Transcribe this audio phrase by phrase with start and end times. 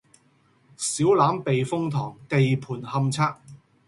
[0.77, 3.35] 小欖避風塘地盤勘測